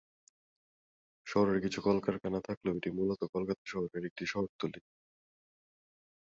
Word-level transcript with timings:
শহরে 1.27 1.59
কিছু 1.59 1.79
কলকারখানা 1.81 2.39
থাকলেও 2.47 2.77
এটি 2.77 2.89
মূলত 2.97 3.21
কলকাতা 3.33 3.63
শহরের 3.65 4.03
একটি 4.05 4.23
শহরতলী। 4.27 4.79